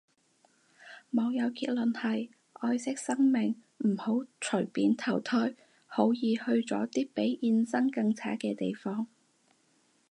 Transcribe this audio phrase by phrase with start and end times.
[1.11, 3.53] 網友結論係，愛惜生命
[3.87, 5.53] 唔好隨便投胎，
[5.85, 9.05] 好易去咗啲比現生更差嘅地方